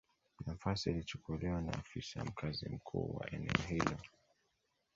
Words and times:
Nafasi 0.45 0.89
ilichukuliwa 0.89 1.61
na 1.61 1.73
afisa 1.73 2.25
mkazi 2.25 2.69
mkuu 2.69 3.15
wa 3.15 3.31
eneo 3.31 3.57
hilo 3.67 3.97